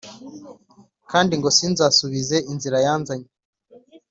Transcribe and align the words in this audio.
kandi 1.11 1.33
ngo 1.39 1.49
sinzasubize 1.57 2.37
inzira 2.51 2.77
yanzanye” 2.85 3.29